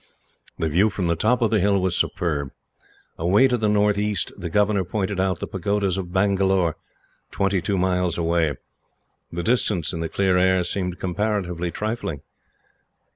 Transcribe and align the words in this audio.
The 0.57 0.67
view 0.67 0.89
from 0.89 1.05
the 1.05 1.15
top 1.15 1.43
of 1.43 1.51
the 1.51 1.59
hill 1.59 1.79
was 1.79 1.95
superb. 1.95 2.49
Away 3.19 3.47
to 3.47 3.55
the 3.55 3.69
northeast, 3.69 4.31
the 4.35 4.49
governor 4.49 4.83
pointed 4.83 5.19
out 5.19 5.39
the 5.39 5.45
pagodas 5.45 5.95
of 5.95 6.11
Bangalore, 6.11 6.75
twenty 7.29 7.61
two 7.61 7.77
miles 7.77 8.17
away; 8.17 8.55
the 9.31 9.43
distance, 9.43 9.93
in 9.93 9.99
the 9.99 10.09
clear 10.09 10.37
air, 10.37 10.63
seeming 10.63 10.95
comparatively 10.95 11.69
trifling. 11.69 12.21